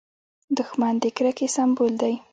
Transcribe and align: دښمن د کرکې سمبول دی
دښمن 0.57 0.93
د 1.03 1.05
کرکې 1.15 1.47
سمبول 1.55 1.93
دی 2.01 2.13